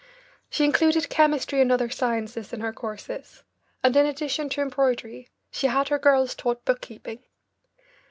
[0.49, 3.43] She included chemistry and other sciences in her courses,
[3.83, 7.19] and in addition to embroidery she had her girls taught bookkeeping.